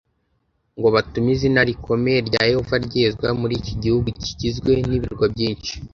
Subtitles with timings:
[0.77, 5.73] ngo batume izina rikomeye rya yehova ryezwa muri iki gihugu kigizwe n ibirwa byinshi